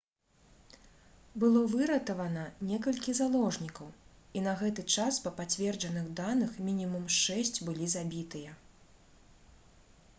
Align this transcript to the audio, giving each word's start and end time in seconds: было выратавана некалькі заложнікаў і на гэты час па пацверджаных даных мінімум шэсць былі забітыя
было 1.41 1.59
выратавана 1.73 2.45
некалькі 2.69 3.11
заложнікаў 3.19 3.91
і 4.39 4.41
на 4.47 4.53
гэты 4.61 4.85
час 4.95 5.19
па 5.25 5.31
пацверджаных 5.39 6.07
даных 6.21 6.57
мінімум 6.69 7.05
шэсць 7.19 7.57
былі 7.67 7.91
забітыя 7.97 8.57